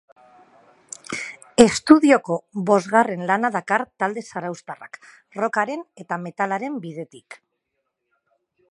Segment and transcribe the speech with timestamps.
[1.65, 2.37] Estudioko
[2.69, 5.01] bosgarren lana dakar talde zarauztarrak,
[5.43, 7.41] rockaren eta metalaren bidetik.